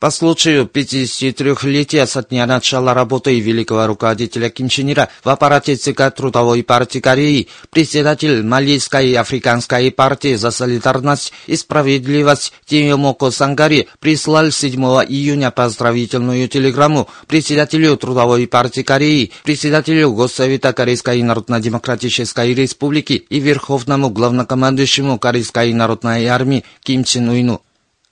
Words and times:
По 0.00 0.12
случаю 0.12 0.70
53-летия 0.72 2.06
со 2.06 2.22
дня 2.22 2.46
начала 2.46 2.94
работы 2.94 3.40
великого 3.40 3.84
руководителя 3.88 4.48
Ким 4.48 4.68
Чен 4.68 4.92
Ира 4.92 5.08
в 5.24 5.28
аппарате 5.28 5.74
ЦК 5.74 6.14
Трудовой 6.14 6.62
партии 6.62 7.00
Кореи, 7.00 7.48
председатель 7.70 8.44
Малийской 8.44 9.08
и 9.08 9.14
Африканской 9.16 9.90
партии 9.90 10.36
за 10.36 10.52
солидарность 10.52 11.32
и 11.48 11.56
справедливость 11.56 12.52
Тимомоко 12.64 13.32
Сангари 13.32 13.88
прислал 13.98 14.52
7 14.52 14.80
июня 15.08 15.50
поздравительную 15.50 16.46
телеграмму 16.46 17.08
председателю 17.26 17.96
Трудовой 17.96 18.46
партии 18.46 18.82
Кореи, 18.82 19.32
председателю 19.42 20.12
Госсовета 20.12 20.72
Корейской 20.72 21.20
Народно-Демократической 21.24 22.54
Республики 22.54 23.14
и 23.14 23.40
верховному 23.40 24.10
главнокомандующему 24.10 25.18
Корейской 25.18 25.72
Народной 25.72 26.26
армии 26.26 26.64
Ким 26.84 27.02
Чен 27.02 27.30
Уину. 27.30 27.62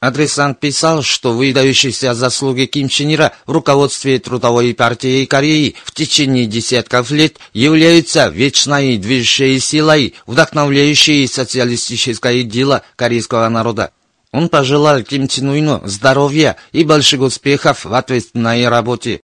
Адресант 0.01 0.61
писал, 0.61 1.03
что 1.03 1.33
выдающиеся 1.33 2.13
заслуги 2.13 2.67
Ким 2.67 2.89
Чен 2.91 3.15
Ира 3.15 3.33
в 3.47 3.53
руководстве 3.53 4.19
Трудовой 4.19 4.75
партии 4.75 5.25
Кореи 5.25 5.75
в 5.85 5.93
течение 5.93 6.45
десятков 6.45 7.11
лет 7.11 7.39
являются 7.55 8.29
вечной 8.29 8.99
движущей 8.99 9.59
силой, 9.59 10.15
вдохновляющей 10.27 11.27
социалистическое 11.27 12.43
дело 12.43 12.83
корейского 12.95 13.49
народа. 13.49 13.91
Он 14.33 14.51
пожелал 14.51 15.03
Ким 15.03 15.29
Чен 15.29 15.49
Уину 15.49 15.81
здоровья 15.87 16.57
и 16.73 16.85
больших 16.85 17.23
успехов 17.23 17.87
в 17.87 17.95
ответственной 17.95 18.69
работе. 18.69 19.23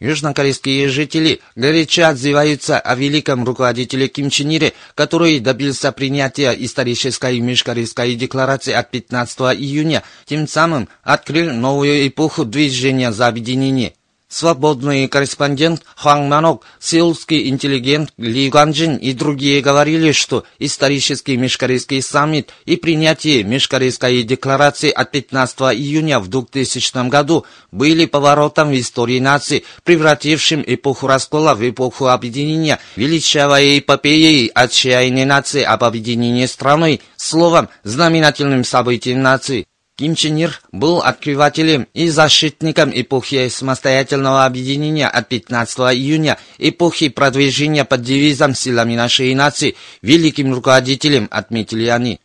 Южнокорейские 0.00 0.88
жители 0.88 1.40
горячо 1.56 2.08
отзываются 2.08 2.80
о 2.80 2.94
великом 2.94 3.44
руководителе 3.44 4.08
Ким 4.08 4.30
Чен 4.30 4.48
Ире, 4.48 4.72
который 4.94 5.40
добился 5.40 5.92
принятия 5.92 6.52
исторической 6.52 7.38
межкорейской 7.38 8.14
декларации 8.14 8.72
от 8.72 8.90
15 8.90 9.40
июня, 9.60 10.02
тем 10.24 10.48
самым 10.48 10.88
открыл 11.02 11.52
новую 11.52 12.08
эпоху 12.08 12.46
движения 12.46 13.12
за 13.12 13.26
объединение. 13.26 13.92
Свободный 14.30 15.08
корреспондент 15.08 15.82
Хуан 15.96 16.28
Манок, 16.28 16.64
сеульский 16.78 17.48
интеллигент 17.48 18.12
Ли 18.16 18.48
Гуанджин 18.48 18.94
и 18.94 19.12
другие 19.12 19.60
говорили, 19.60 20.12
что 20.12 20.44
исторический 20.60 21.36
межкорейский 21.36 22.00
саммит 22.00 22.50
и 22.64 22.76
принятие 22.76 23.42
межкорейской 23.42 24.22
декларации 24.22 24.92
от 24.92 25.10
15 25.10 25.58
июня 25.74 26.20
в 26.20 26.28
2000 26.28 27.08
году 27.08 27.44
были 27.72 28.06
поворотом 28.06 28.70
в 28.70 28.78
истории 28.78 29.18
нации, 29.18 29.64
превратившим 29.82 30.62
эпоху 30.64 31.08
раскола 31.08 31.56
в 31.56 31.68
эпоху 31.68 32.06
объединения, 32.06 32.78
величавой 32.94 33.80
эпопеей 33.80 34.46
отчаянной 34.46 35.24
нации 35.24 35.64
об 35.64 35.82
объединении 35.82 36.46
страной, 36.46 37.00
словом, 37.16 37.68
знаменательным 37.82 38.62
событием 38.62 39.22
нации. 39.22 39.66
Ким 40.00 40.14
Чен 40.14 40.38
Ир 40.38 40.62
был 40.72 41.00
открывателем 41.00 41.86
и 41.92 42.08
защитником 42.08 42.90
эпохи 42.90 43.50
самостоятельного 43.50 44.46
объединения 44.46 45.06
от 45.06 45.28
15 45.28 45.78
июня, 45.94 46.38
эпохи 46.56 47.10
продвижения 47.10 47.84
под 47.84 48.00
девизом 48.00 48.54
«Силами 48.54 48.96
нашей 48.96 49.34
нации», 49.34 49.76
великим 50.00 50.54
руководителем, 50.54 51.28
отметили 51.30 51.84
они. 51.88 52.18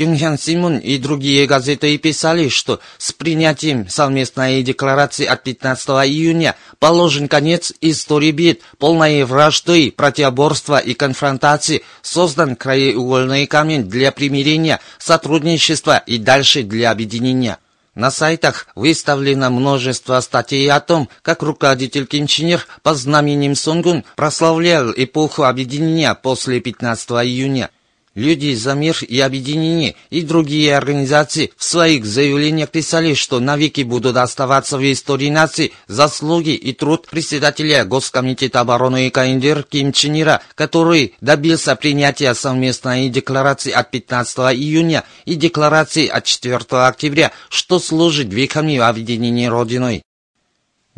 Кюнхян 0.00 0.38
Симон 0.38 0.78
и 0.78 0.96
другие 0.96 1.46
газеты 1.46 1.98
писали, 1.98 2.48
что 2.48 2.80
с 2.96 3.12
принятием 3.12 3.86
совместной 3.86 4.62
декларации 4.62 5.26
от 5.26 5.42
15 5.42 5.88
июня 6.08 6.56
положен 6.78 7.28
конец 7.28 7.74
истории 7.82 8.30
бед, 8.30 8.62
полной 8.78 9.24
вражды, 9.24 9.92
противоборства 9.94 10.78
и 10.78 10.94
конфронтации, 10.94 11.82
создан 12.00 12.56
краеугольный 12.56 13.46
камень 13.46 13.84
для 13.90 14.10
примирения, 14.10 14.80
сотрудничества 14.98 15.98
и 15.98 16.16
дальше 16.16 16.62
для 16.62 16.92
объединения. 16.92 17.58
На 17.94 18.10
сайтах 18.10 18.68
выставлено 18.74 19.50
множество 19.50 20.18
статей 20.20 20.70
о 20.70 20.80
том, 20.80 21.10
как 21.20 21.42
руководитель 21.42 22.06
Ким 22.06 22.26
Чен 22.26 22.46
Ир 22.48 22.66
по 22.82 22.94
знаменем 22.94 23.54
Сунгун 23.54 24.04
прославлял 24.16 24.94
эпоху 24.96 25.42
объединения 25.42 26.14
после 26.14 26.58
15 26.60 27.10
июня. 27.10 27.68
Люди 28.16 28.54
за 28.54 28.74
мир 28.74 28.98
и 29.06 29.20
объединение 29.20 29.94
и 30.10 30.22
другие 30.22 30.76
организации 30.76 31.52
в 31.56 31.62
своих 31.62 32.04
заявлениях 32.04 32.68
писали, 32.68 33.14
что 33.14 33.38
навеки 33.38 33.82
будут 33.82 34.16
оставаться 34.16 34.78
в 34.78 34.92
истории 34.92 35.30
нации 35.30 35.70
заслуги 35.86 36.50
и 36.50 36.72
труд 36.72 37.06
председателя 37.08 37.84
Госкомитета 37.84 38.60
обороны 38.60 39.08
КНДР 39.10 39.62
Ким 39.62 39.92
Чен 39.92 40.20
Ира, 40.20 40.42
который 40.56 41.14
добился 41.20 41.76
принятия 41.76 42.34
совместной 42.34 43.08
декларации 43.10 43.70
от 43.70 43.92
15 43.92 44.38
июня 44.56 45.04
и 45.24 45.36
декларации 45.36 46.08
от 46.08 46.24
4 46.24 46.56
октября, 46.56 47.30
что 47.48 47.78
служит 47.78 48.32
веками 48.34 48.76
объединения 48.78 49.48
Родиной. 49.48 50.02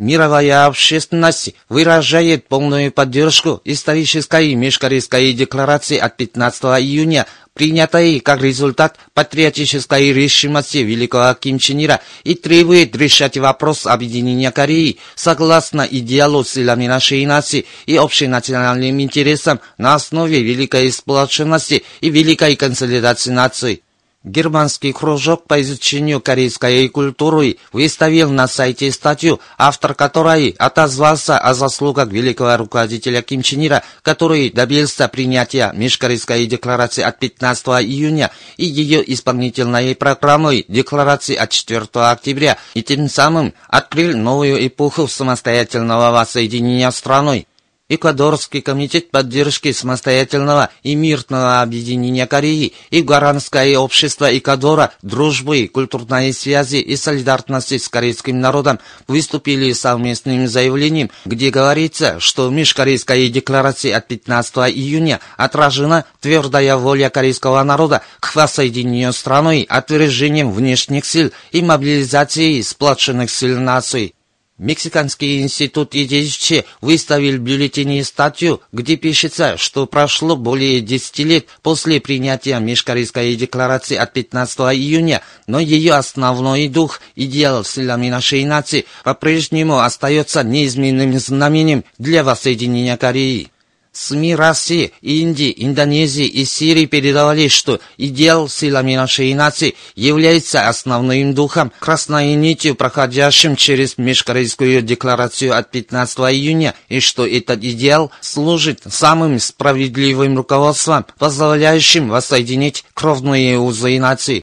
Мировая 0.03 0.65
общественность 0.65 1.55
выражает 1.69 2.49
полную 2.49 2.91
поддержку 2.91 3.61
исторической 3.63 4.53
межкорейской 4.53 5.31
декларации 5.31 5.97
от 5.97 6.17
15 6.17 6.63
июня, 6.81 7.25
принятой 7.53 8.19
как 8.19 8.41
результат 8.41 8.97
патриотической 9.13 10.11
решимости 10.11 10.79
великого 10.79 11.33
Ким 11.35 11.57
Чен 11.57 11.85
Ира 11.85 12.01
и 12.25 12.35
требует 12.35 12.93
решать 12.97 13.37
вопрос 13.37 13.85
объединения 13.85 14.51
Кореи 14.51 14.97
согласно 15.15 15.87
идеалу 15.89 16.43
силами 16.43 16.87
нашей 16.87 17.25
нации 17.25 17.65
и 17.85 17.95
общенациональным 17.95 18.99
интересам 18.99 19.61
на 19.77 19.95
основе 19.95 20.43
великой 20.43 20.91
сплоченности 20.91 21.85
и 22.01 22.09
великой 22.09 22.57
консолидации 22.57 23.31
наций. 23.31 23.83
Германский 24.23 24.93
кружок 24.93 25.47
по 25.47 25.61
изучению 25.61 26.21
корейской 26.21 26.87
культуры 26.87 27.57
выставил 27.73 28.29
на 28.29 28.47
сайте 28.47 28.89
статью, 28.89 29.41
автор 29.57 29.95
которой 29.95 30.55
отозвался 30.57 31.37
о 31.37 31.53
заслугах 31.53 32.07
великого 32.09 32.55
руководителя 32.55 33.21
Ким 33.21 33.41
Чен 33.41 33.65
Ира, 33.65 33.83
который 34.01 34.49
добился 34.49 35.09
принятия 35.09 35.73
Межкорейской 35.73 36.45
декларации 36.45 37.03
от 37.03 37.19
15 37.19 37.67
июня 37.83 38.31
и 38.55 38.65
ее 38.65 39.03
исполнительной 39.13 39.93
программой 39.93 40.63
декларации 40.69 41.35
от 41.35 41.49
4 41.49 41.81
октября, 41.93 42.57
и 42.75 42.81
тем 42.81 43.09
самым 43.09 43.53
открыл 43.67 44.15
новую 44.15 44.65
эпоху 44.65 45.09
самостоятельного 45.09 46.11
воссоединения 46.11 46.89
страной. 46.91 47.45
Эквадорский 47.95 48.61
комитет 48.61 49.11
поддержки 49.11 49.71
самостоятельного 49.71 50.69
и 50.81 50.95
мирного 50.95 51.61
объединения 51.61 52.25
Кореи 52.25 52.73
и 52.89 53.01
Гаранское 53.01 53.77
общество 53.77 54.35
Эквадора 54.35 54.91
дружбы, 55.01 55.67
культурной 55.67 56.33
связи 56.33 56.77
и 56.77 56.95
солидарности 56.95 57.77
с 57.77 57.87
корейским 57.89 58.39
народом 58.39 58.79
выступили 59.07 59.73
совместным 59.73 60.47
заявлением, 60.47 61.11
где 61.25 61.49
говорится, 61.49 62.19
что 62.19 62.47
в 62.47 62.51
Межкорейской 62.51 63.29
декларации 63.29 63.91
от 63.91 64.07
15 64.07 64.55
июня 64.75 65.19
отражена 65.37 66.05
твердая 66.19 66.77
воля 66.77 67.09
корейского 67.09 67.61
народа 67.63 68.01
к 68.19 68.35
воссоединению 68.35 69.13
страной 69.13 69.67
отвержением 69.69 70.51
внешних 70.51 71.05
сил 71.05 71.31
и 71.51 71.61
мобилизацией 71.61 72.63
сплоченных 72.63 73.29
сил 73.29 73.59
наций. 73.59 74.15
Мексиканский 74.63 75.41
институт 75.41 75.93
ЕДЧ 75.93 76.63
выставил 76.79 77.33
в 77.33 77.41
бюллетене 77.41 78.01
статью, 78.05 78.61
где 78.71 78.95
пишется, 78.95 79.57
что 79.57 79.85
прошло 79.87 80.37
более 80.37 80.79
10 80.79 81.19
лет 81.19 81.47
после 81.61 81.99
принятия 81.99 82.57
Межкорейской 82.59 83.35
декларации 83.35 83.97
от 83.97 84.13
15 84.13 84.59
июня, 84.73 85.21
но 85.47 85.59
ее 85.59 85.95
основной 85.95 86.69
дух, 86.69 87.01
идеал 87.17 87.65
силами 87.65 88.07
нашей 88.07 88.45
нации, 88.45 88.85
по-прежнему 89.03 89.79
остается 89.79 90.43
неизменным 90.45 91.19
знаменем 91.19 91.83
для 91.97 92.23
воссоединения 92.23 92.95
Кореи. 92.95 93.52
СМИ 93.93 94.35
России, 94.35 94.91
Индии, 95.01 95.53
Индонезии 95.55 96.25
и 96.25 96.45
Сирии 96.45 96.87
передавали, 96.87 97.47
что 97.47 97.79
идеал 97.97 98.49
силами 98.49 98.95
нашей 98.95 99.33
нации 99.35 99.75
является 99.95 100.67
основным 100.67 101.35
духом, 101.35 101.71
красной 101.79 102.33
нитью, 102.33 102.75
проходящим 102.75 103.55
через 103.55 103.97
Межкорейскую 103.97 104.81
декларацию 104.81 105.55
от 105.55 105.69
15 105.69 106.17
июня, 106.19 106.73
и 106.89 106.99
что 106.99 107.25
этот 107.27 107.63
идеал 107.63 108.11
служит 108.19 108.81
самым 108.89 109.39
справедливым 109.39 110.37
руководством, 110.37 111.05
позволяющим 111.19 112.09
воссоединить 112.09 112.85
кровные 112.93 113.59
узы 113.59 113.99
нации. 113.99 114.41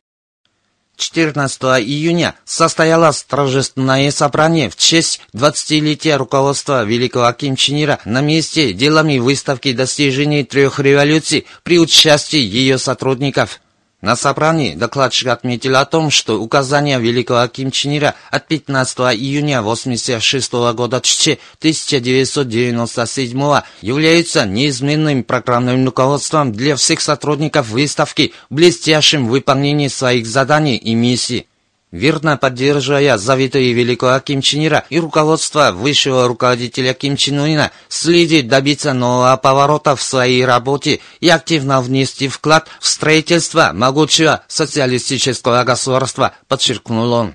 14 1.00 1.62
июня 1.82 2.34
состоялось 2.44 3.22
торжественное 3.22 4.10
собрание 4.10 4.68
в 4.68 4.76
честь 4.76 5.22
20-летия 5.34 6.16
руководства 6.16 6.84
Великого 6.84 7.32
Ким 7.32 7.56
Чен 7.56 7.82
Ира 7.82 7.98
на 8.04 8.20
месте 8.20 8.72
делами 8.72 9.18
выставки 9.18 9.72
достижений 9.72 10.44
трех 10.44 10.78
революций 10.78 11.46
при 11.62 11.78
участии 11.78 12.38
ее 12.38 12.78
сотрудников. 12.78 13.60
На 14.00 14.16
собрании 14.16 14.74
докладчик 14.74 15.28
отметил 15.28 15.76
о 15.76 15.84
том, 15.84 16.10
что 16.10 16.40
указания 16.40 16.98
великого 16.98 17.46
Ким 17.48 17.70
Чен 17.70 18.14
от 18.30 18.48
15 18.48 18.98
июня 19.14 19.58
1986 19.58 20.52
года 20.74 20.96
1997 20.96 23.60
являются 23.82 24.46
неизменным 24.46 25.22
программным 25.22 25.84
руководством 25.84 26.52
для 26.52 26.76
всех 26.76 27.02
сотрудников 27.02 27.68
выставки 27.68 28.32
в 28.48 28.54
блестящем 28.54 29.28
выполнении 29.28 29.88
своих 29.88 30.26
заданий 30.26 30.78
и 30.78 30.94
миссий. 30.94 31.49
Верно 31.92 32.36
поддерживая 32.36 33.16
заветы 33.18 33.72
великого 33.72 34.20
Ким 34.20 34.42
Чен 34.42 34.64
Ира 34.64 34.84
и 34.90 35.00
руководство 35.00 35.72
высшего 35.72 36.28
руководителя 36.28 36.94
Ким 36.94 37.16
Чен 37.16 37.40
Уина, 37.40 37.72
следит 37.88 38.46
добиться 38.46 38.92
нового 38.92 39.36
поворота 39.36 39.96
в 39.96 40.02
своей 40.02 40.44
работе 40.44 41.00
и 41.18 41.28
активно 41.28 41.82
внести 41.82 42.28
вклад 42.28 42.68
в 42.78 42.86
строительство 42.86 43.72
могучего 43.74 44.44
социалистического 44.46 45.64
государства, 45.64 46.32
подчеркнул 46.46 47.12
он. 47.12 47.34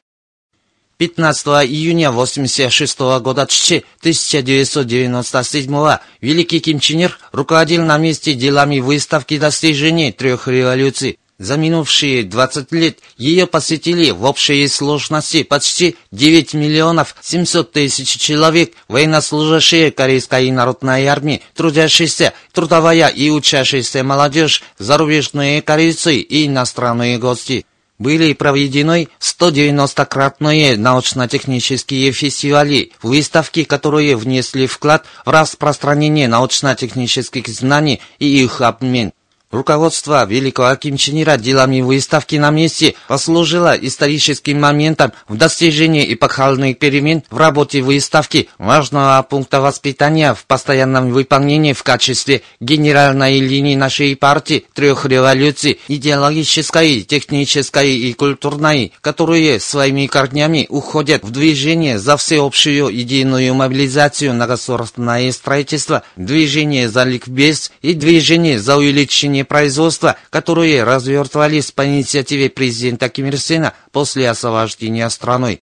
15 0.99 1.47
июня 1.67 2.07
1986 2.07 2.99
года 3.21 3.41
1997 3.41 5.97
Великий 6.21 6.61
Ким 6.61 6.79
Чен 6.79 6.99
Ир 6.99 7.19
руководил 7.33 7.83
на 7.83 7.97
месте 7.97 8.33
делами 8.33 8.79
выставки 8.79 9.37
достижений 9.37 10.13
трех 10.13 10.47
революций. 10.47 11.19
За 11.37 11.57
минувшие 11.57 12.23
20 12.23 12.71
лет 12.71 12.99
ее 13.17 13.45
посетили 13.45 14.11
в 14.11 14.23
общей 14.23 14.65
сложности 14.69 15.43
почти 15.43 15.97
9 16.11 16.53
миллионов 16.53 17.13
700 17.19 17.73
тысяч 17.73 18.17
человек, 18.17 18.71
военнослужащие 18.87 19.91
Корейской 19.91 20.49
народной 20.51 21.05
армии, 21.07 21.41
трудящиеся, 21.53 22.31
трудовая 22.53 23.09
и 23.09 23.29
учащаяся 23.29 24.01
молодежь, 24.01 24.63
зарубежные 24.77 25.61
корейцы 25.61 26.15
и 26.15 26.47
иностранные 26.47 27.17
гости. 27.17 27.65
Были 27.99 28.31
проведены 28.31 29.09
190-кратные 29.19 30.77
научно-технические 30.77 32.13
фестивали, 32.13 32.91
выставки, 33.01 33.65
которые 33.65 34.15
внесли 34.15 34.67
вклад 34.67 35.05
в 35.25 35.29
распространение 35.29 36.29
научно-технических 36.29 37.47
знаний 37.47 38.01
и 38.19 38.41
их 38.41 38.61
обмен. 38.61 39.11
Руководство 39.55 40.25
Великого 40.25 40.75
Ким 40.75 40.97
Чен 40.97 41.21
Ира 41.21 41.37
делами 41.37 41.79
выставки 41.79 42.35
на 42.35 42.51
месте 42.51 42.95
послужило 43.07 43.73
историческим 43.73 44.59
моментом 44.59 45.13
в 45.29 45.37
достижении 45.37 46.13
эпохальных 46.13 46.77
перемен 46.77 47.23
в 47.29 47.37
работе 47.37 47.81
выставки, 47.81 48.49
важного 48.57 49.21
пункта 49.23 49.61
воспитания 49.61 50.33
в 50.33 50.45
постоянном 50.45 51.11
выполнении 51.11 51.71
в 51.71 51.83
качестве 51.83 52.41
генеральной 52.59 53.39
линии 53.39 53.75
нашей 53.75 54.17
партии 54.17 54.65
трех 54.73 55.05
революций, 55.05 55.79
идеологической, 55.87 57.03
технической 57.03 57.95
и 57.95 58.11
культурной, 58.11 58.91
которые 58.99 59.61
своими 59.61 60.07
корнями 60.07 60.65
уходят 60.67 61.23
в 61.23 61.31
движение 61.31 61.97
за 61.97 62.17
всеобщую 62.17 62.93
идейную 62.93 63.53
мобилизацию 63.53 64.33
на 64.33 64.47
государственное 64.47 65.31
строительство, 65.31 66.03
движение 66.17 66.89
за 66.89 67.05
ликбез 67.05 67.71
и 67.81 67.93
движение 67.93 68.59
за 68.59 68.75
увеличение 68.75 69.44
производства, 69.45 70.17
которые 70.29 70.83
развертывались 70.83 71.71
по 71.71 71.85
инициативе 71.85 72.49
президента 72.49 73.09
Ким 73.09 73.27
Ир 73.27 73.37
Сена 73.37 73.73
после 73.91 74.29
освобождения 74.29 75.09
страной. 75.09 75.61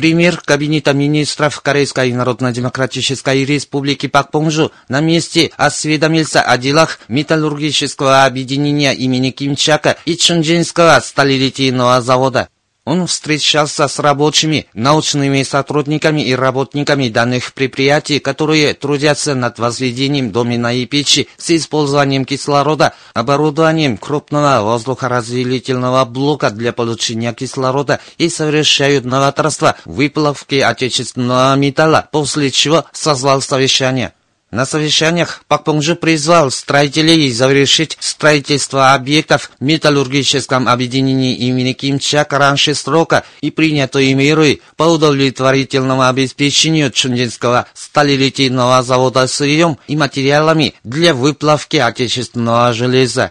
Премьер 0.00 0.40
Кабинета 0.40 0.94
министров 0.94 1.60
Корейской 1.60 2.10
Народно-Демократической 2.12 3.44
Республики 3.44 4.06
Пак 4.06 4.30
Понжу 4.30 4.72
на 4.88 5.00
месте 5.00 5.50
осведомился 5.58 6.40
о 6.40 6.56
делах 6.56 7.00
металлургического 7.08 8.24
объединения 8.24 8.94
имени 8.94 9.30
Ким 9.30 9.56
Чака 9.56 9.98
и 10.06 10.16
Чунджинского 10.16 10.98
сталелитейного 11.00 12.00
завода. 12.00 12.48
Он 12.90 13.06
встречался 13.06 13.86
с 13.86 14.00
рабочими, 14.00 14.66
научными 14.74 15.44
сотрудниками 15.44 16.22
и 16.22 16.34
работниками 16.34 17.08
данных 17.08 17.52
предприятий, 17.54 18.18
которые 18.18 18.74
трудятся 18.74 19.36
над 19.36 19.60
возведением 19.60 20.32
доменной 20.32 20.84
печи 20.86 21.28
с 21.36 21.52
использованием 21.52 22.24
кислорода, 22.24 22.94
оборудованием 23.14 23.96
крупного 23.96 24.62
воздухоразделительного 24.62 26.04
блока 26.04 26.50
для 26.50 26.72
получения 26.72 27.32
кислорода 27.32 28.00
и 28.18 28.28
совершают 28.28 29.04
новаторство 29.04 29.76
в 29.84 29.92
выплавке 29.94 30.64
отечественного 30.64 31.54
металла, 31.54 32.08
после 32.10 32.50
чего 32.50 32.86
созвал 32.92 33.40
совещание. 33.40 34.14
На 34.50 34.66
совещаниях 34.66 35.42
Пак 35.46 35.62
Понжи 35.62 35.94
призвал 35.94 36.50
строителей 36.50 37.30
завершить 37.30 37.96
строительство 38.00 38.94
объектов 38.94 39.52
в 39.60 39.64
металлургическом 39.64 40.66
объединении 40.66 41.36
имени 41.36 41.72
Ким 41.72 42.00
Чак 42.00 42.32
раньше 42.32 42.74
срока 42.74 43.22
и 43.40 43.52
принятые 43.52 44.12
меры 44.14 44.60
по 44.76 44.84
удовлетворительному 44.84 46.02
обеспечению 46.02 46.90
Чунджинского 46.90 47.66
сталелитейного 47.74 48.82
завода 48.82 49.28
сырьем 49.28 49.78
и 49.86 49.96
материалами 49.96 50.74
для 50.82 51.14
выплавки 51.14 51.76
отечественного 51.76 52.72
железа. 52.72 53.30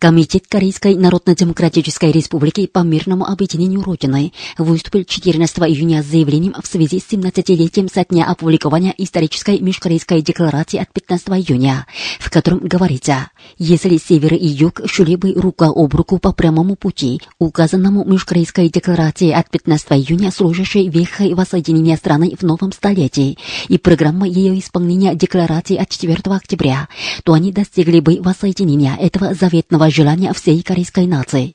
Комитет 0.00 0.44
Корейской 0.48 0.94
Народно-Демократической 0.94 2.10
Республики 2.10 2.66
по 2.66 2.78
мирному 2.78 3.26
объединению 3.26 3.82
Родины 3.82 4.32
выступил 4.56 5.04
14 5.04 5.58
июня 5.58 6.02
с 6.02 6.06
заявлением 6.06 6.54
в 6.58 6.66
связи 6.66 7.00
с 7.00 7.12
17-летием 7.12 7.92
со 7.92 8.06
дня 8.06 8.24
опубликования 8.24 8.94
исторической 8.96 9.60
межкорейской 9.60 10.22
декларации 10.22 10.80
от 10.80 10.90
15 10.90 11.28
июня, 11.28 11.86
в 12.18 12.30
котором 12.30 12.60
говорится, 12.60 13.30
если 13.58 13.98
север 13.98 14.32
и 14.32 14.46
юг 14.46 14.80
шли 14.86 15.16
бы 15.16 15.34
рука 15.34 15.66
об 15.66 15.94
руку 15.94 16.18
по 16.18 16.32
прямому 16.32 16.76
пути, 16.76 17.20
указанному 17.38 18.02
межкорейской 18.06 18.70
декларации 18.70 19.30
от 19.32 19.50
15 19.50 19.86
июня, 19.92 20.30
служащей 20.32 20.88
вехой 20.88 21.34
воссоединения 21.34 21.98
страны 21.98 22.34
в 22.40 22.42
новом 22.42 22.72
столетии, 22.72 23.36
и 23.68 23.76
программа 23.76 24.26
ее 24.26 24.58
исполнения 24.58 25.14
декларации 25.14 25.76
от 25.76 25.90
4 25.90 26.16
октября, 26.24 26.88
то 27.22 27.34
они 27.34 27.52
достигли 27.52 28.00
бы 28.00 28.18
воссоединения 28.22 28.96
этого 28.96 29.34
заветного 29.34 29.89
желания 29.90 30.32
всей 30.32 30.62
корейской 30.62 31.06
нации. 31.06 31.54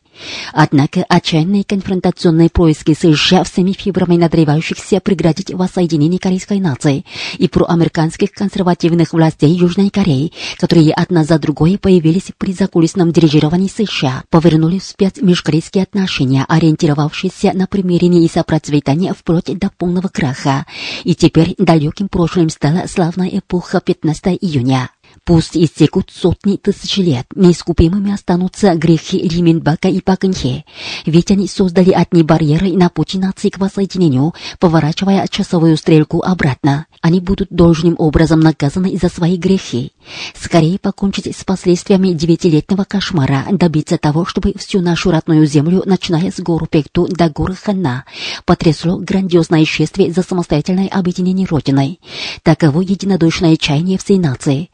Однако 0.53 1.03
отчаянные 1.07 1.63
конфронтационные 1.63 2.49
поиски 2.49 2.93
США 2.93 3.43
всеми 3.43 3.73
фибрами 3.73 4.17
надревающихся 4.17 4.99
преградить 5.01 5.53
воссоединение 5.53 6.19
корейской 6.19 6.59
нации 6.59 7.05
и 7.37 7.47
проамериканских 7.47 8.31
консервативных 8.31 9.13
властей 9.13 9.51
Южной 9.51 9.89
Кореи, 9.89 10.31
которые 10.57 10.93
одна 10.93 11.23
за 11.23 11.37
другой 11.39 11.77
появились 11.77 12.31
при 12.37 12.53
закулисном 12.53 13.11
дирижировании 13.11 13.67
США, 13.67 14.23
повернули 14.29 14.79
вспять 14.79 15.21
межкорейские 15.21 15.83
отношения, 15.83 16.45
ориентировавшиеся 16.47 17.51
на 17.53 17.67
примирение 17.67 18.23
и 18.23 18.29
сопроцветание 18.29 19.13
вплоть 19.13 19.57
до 19.57 19.69
полного 19.77 20.07
краха. 20.07 20.65
И 21.03 21.15
теперь 21.15 21.55
далеким 21.57 22.07
прошлым 22.07 22.49
стала 22.49 22.87
славная 22.87 23.29
эпоха 23.29 23.81
15 23.81 24.37
июня. 24.41 24.89
Пусть 25.24 25.57
истекут 25.57 26.12
сотни 26.12 26.57
тысяч 26.57 26.98
лет, 26.98 27.25
неискупимыми 27.36 28.13
останутся 28.13 28.75
грехи 28.75 29.19
Рименбака 29.27 29.88
и 29.88 30.01
Паканхе, 30.01 30.65
ведь 31.05 31.31
они 31.31 31.48
создали 31.48 31.91
одни 31.91 32.24
барьеры 32.24 32.74
на 32.74 32.89
пути 32.89 33.17
нации 33.17 33.50
к 33.50 33.57
воссоединению, 33.57 34.34
поворачивая 34.60 35.27
часовую 35.27 35.77
стрелку 35.77 36.22
обратно. 36.22 36.86
Они 37.01 37.19
будут 37.19 37.50
должным 37.50 37.95
образом 37.98 38.39
наказаны 38.39 38.98
за 39.01 39.10
свои 39.10 39.38
грехи. 39.38 39.93
Скорее 40.36 40.77
покончить 40.79 41.36
с 41.36 41.43
последствиями 41.43 42.10
девятилетнего 42.10 42.84
кошмара, 42.84 43.45
добиться 43.51 43.98
того, 43.98 44.25
чтобы 44.25 44.53
всю 44.57 44.81
нашу 44.81 45.12
родную 45.12 45.45
землю, 45.45 45.84
начиная 45.86 46.31
с 46.31 46.39
гору 46.39 46.67
Пекту 46.67 47.07
до 47.07 47.29
горы 47.29 47.55
Ханна, 47.55 48.05
потрясло 48.45 48.98
грандиозное 48.98 49.65
шествие 49.65 50.12
за 50.12 50.22
самостоятельное 50.22 50.88
объединение 50.88 51.48
Родиной. 51.48 52.00
Таково 52.43 52.81
единодушное 52.81 53.55
чаяние 53.57 53.98
всей 53.98 54.19
нации. 54.19 54.69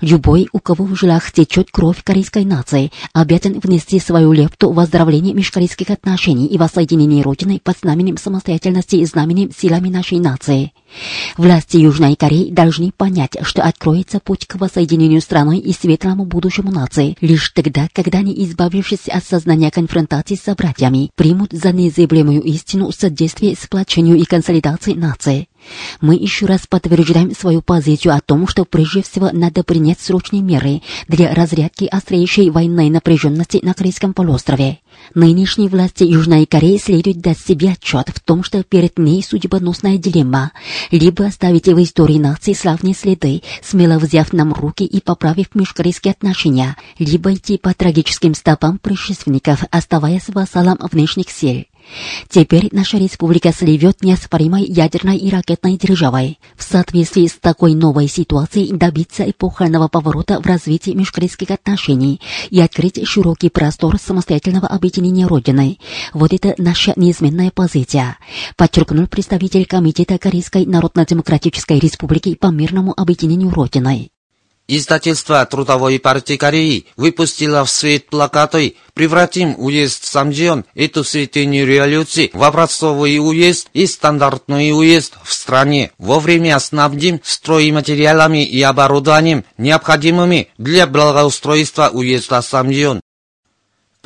Любой, 0.00 0.48
у 0.52 0.58
кого 0.58 0.84
в 0.84 0.94
жилах 0.94 1.32
течет 1.32 1.70
кровь 1.70 2.02
корейской 2.02 2.44
нации, 2.44 2.92
обязан 3.12 3.60
внести 3.60 3.98
свою 3.98 4.32
лепту 4.32 4.72
в 4.72 4.78
оздоровление 4.78 5.34
межкорейских 5.34 5.90
отношений 5.90 6.46
и 6.46 6.58
воссоединение 6.58 7.22
Родины 7.22 7.60
под 7.62 7.78
знаменем 7.78 8.16
самостоятельности 8.16 8.96
и 8.96 9.04
знаменем 9.04 9.50
силами 9.56 9.88
нашей 9.88 10.18
нации. 10.18 10.72
Власти 11.36 11.76
Южной 11.78 12.16
Кореи 12.16 12.50
должны 12.50 12.92
понять, 12.96 13.36
что 13.42 13.62
откроется 13.62 14.20
путь 14.20 14.46
к 14.46 14.56
воссоединению 14.56 15.20
страной 15.20 15.58
и 15.58 15.72
светлому 15.72 16.24
будущему 16.24 16.70
нации 16.70 17.16
лишь 17.20 17.50
тогда, 17.50 17.88
когда 17.92 18.18
они, 18.18 18.32
избавившись 18.44 19.08
от 19.08 19.24
сознания 19.24 19.70
конфронтации 19.70 20.36
с 20.36 20.54
братьями, 20.54 21.10
примут 21.14 21.52
за 21.52 21.72
незыблемую 21.72 22.42
истину 22.42 22.92
содействие 22.92 23.56
сплочению 23.56 24.16
и 24.16 24.24
консолидации 24.24 24.94
нации. 24.94 25.48
Мы 26.00 26.14
еще 26.14 26.46
раз 26.46 26.66
подтверждаем 26.66 27.34
свою 27.34 27.62
позицию 27.62 28.14
о 28.14 28.20
том, 28.20 28.46
что 28.46 28.64
прежде 28.64 29.02
всего 29.02 29.30
надо 29.32 29.62
принять 29.62 30.00
срочные 30.00 30.42
меры 30.42 30.82
для 31.08 31.34
разрядки 31.34 31.84
острейшей 31.84 32.50
военной 32.50 32.90
напряженности 32.90 33.60
на 33.62 33.74
Корейском 33.74 34.14
полуострове. 34.14 34.78
Нынешней 35.14 35.68
власти 35.68 36.04
Южной 36.04 36.46
Кореи 36.46 36.78
следует 36.78 37.18
дать 37.18 37.38
себе 37.38 37.72
отчет 37.72 38.08
в 38.08 38.20
том, 38.20 38.42
что 38.42 38.62
перед 38.62 38.98
ней 38.98 39.22
судьбоносная 39.22 39.98
дилемма. 39.98 40.52
Либо 40.90 41.26
оставить 41.26 41.66
в 41.66 41.82
истории 41.82 42.18
нации 42.18 42.52
славные 42.52 42.94
следы, 42.94 43.42
смело 43.62 43.98
взяв 43.98 44.32
нам 44.32 44.52
руки 44.52 44.84
и 44.84 45.00
поправив 45.00 45.54
межкорейские 45.54 46.12
отношения, 46.12 46.76
либо 46.98 47.34
идти 47.34 47.58
по 47.58 47.72
трагическим 47.74 48.34
стопам 48.34 48.78
предшественников, 48.78 49.64
оставаясь 49.70 50.28
вассалом 50.28 50.78
внешних 50.90 51.30
сил. 51.30 51.64
Теперь 52.28 52.68
наша 52.72 52.98
республика 52.98 53.52
сливет 53.52 54.02
неоспоримой 54.02 54.64
ядерной 54.64 55.16
и 55.16 55.30
ракетной 55.30 55.76
державой. 55.76 56.38
В 56.56 56.62
соответствии 56.62 57.26
с 57.26 57.34
такой 57.34 57.74
новой 57.74 58.08
ситуацией 58.08 58.72
добиться 58.72 59.28
эпохального 59.28 59.88
поворота 59.88 60.40
в 60.40 60.46
развитии 60.46 60.90
межкорейских 60.90 61.50
отношений 61.50 62.20
и 62.50 62.60
открыть 62.60 63.06
широкий 63.06 63.50
простор 63.50 63.98
самостоятельного 63.98 64.66
объединения 64.68 65.26
Родины. 65.26 65.78
Вот 66.12 66.32
это 66.32 66.54
наша 66.58 66.92
неизменная 66.96 67.50
позиция, 67.50 68.18
подчеркнул 68.56 69.06
представитель 69.06 69.66
Комитета 69.66 70.18
Корейской 70.18 70.66
Народно-Демократической 70.66 71.78
Республики 71.78 72.34
по 72.34 72.48
мирному 72.48 72.92
объединению 72.96 73.50
Родины. 73.50 74.10
Издательство 74.68 75.46
Трудовой 75.46 76.00
партии 76.00 76.36
Кореи 76.36 76.86
выпустило 76.96 77.64
в 77.64 77.70
свет 77.70 78.08
плакаты 78.08 78.76
«Превратим 78.94 79.54
уезд 79.58 80.04
Самджион, 80.04 80.64
эту 80.74 81.04
святыню 81.04 81.64
революции, 81.64 82.30
в 82.32 82.42
образцовый 82.42 83.18
уезд 83.18 83.68
и 83.74 83.86
стандартный 83.86 84.72
уезд 84.72 85.14
в 85.22 85.32
стране. 85.32 85.92
Вовремя 85.98 86.58
снабдим 86.58 87.20
стройматериалами 87.22 88.44
и 88.44 88.60
оборудованием, 88.62 89.44
необходимыми 89.56 90.48
для 90.58 90.88
благоустройства 90.88 91.90
уезда 91.92 92.42
Самджион». 92.42 93.00